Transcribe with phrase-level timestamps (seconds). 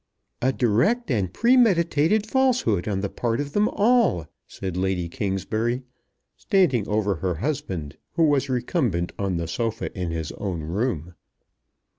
[0.41, 5.83] "A direct and premeditated falsehood on the part of them all!" said Lady Kingsbury,
[6.35, 11.13] standing over her husband, who was recumbent on the sofa in his own room.